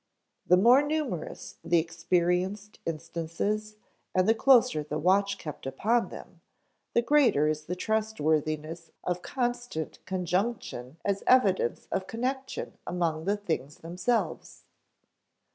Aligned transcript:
The 0.47 0.57
more 0.57 0.81
numerous 0.81 1.57
the 1.63 1.77
experienced 1.77 2.79
instances 2.87 3.75
and 4.15 4.27
the 4.27 4.33
closer 4.33 4.81
the 4.81 4.97
watch 4.97 5.37
kept 5.37 5.67
upon 5.67 6.09
them, 6.09 6.41
the 6.95 7.03
greater 7.03 7.47
is 7.47 7.65
the 7.65 7.75
trustworthiness 7.75 8.89
of 9.03 9.21
constant 9.21 10.03
conjunction 10.07 10.97
as 11.05 11.21
evidence 11.27 11.87
of 11.91 12.07
connection 12.07 12.79
among 12.87 13.25
the 13.25 13.37
things 13.37 13.77
themselves. 13.77 14.63